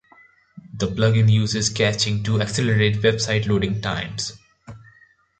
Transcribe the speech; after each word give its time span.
The 0.73 0.87
plugin 0.87 1.29
uses 1.31 1.69
caching 1.69 2.23
to 2.23 2.41
accelerate 2.41 3.03
website 3.03 3.45
loading 3.47 3.81
times. 3.81 4.35